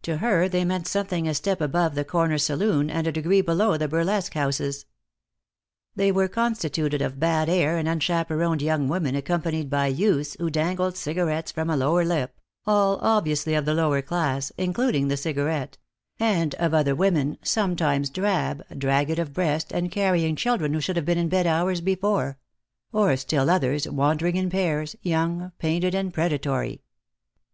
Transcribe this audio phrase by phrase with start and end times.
[0.00, 3.76] To her they meant something a step above the corner saloon, and a degree below
[3.76, 4.86] the burlesque houses.
[5.94, 10.96] They were constituted of bad air and unchaperoned young women accompanied by youths who dangled
[10.96, 12.34] cigarettes from a lower lip,
[12.66, 15.76] all obviously of the lower class, including the cigarette;
[16.18, 21.04] and of other women, sometimes drab, dragged of breast and carrying children who should have
[21.04, 22.38] been in bed hours before;
[22.90, 26.80] or still others, wandering in pairs, young, painted and predatory.